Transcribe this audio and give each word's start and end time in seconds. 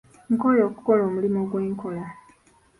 Nkooye 0.33 0.61
okukola 0.69 1.01
omulimu 1.07 1.41
gwe 1.49 1.61
nkola. 1.71 2.03